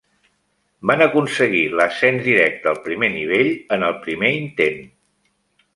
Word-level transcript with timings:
Van 0.91 1.03
aconseguir 1.05 1.61
l'ascens 1.81 2.23
directe 2.31 2.73
al 2.73 2.81
primer 2.89 3.13
nivell 3.19 3.53
en 3.77 3.89
el 3.91 3.97
primer 4.09 4.37
intent. 4.43 4.83